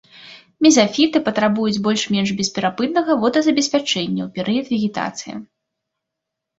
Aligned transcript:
Мезафіты 0.65 1.17
патрабуюць 1.27 1.81
больш-менш 1.89 2.29
бесперапыннага 2.41 3.11
водазабеспячэння 3.23 4.21
ў 4.27 4.29
перыяд 4.37 4.65
вегетацыі. 4.77 5.33